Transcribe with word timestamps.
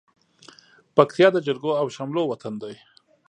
پکتيا 0.95 1.27
د 1.33 1.37
جرګو 1.47 1.71
او 1.81 1.87
شملو 1.95 2.23
وطن 2.27 2.53
دى. 2.61 2.73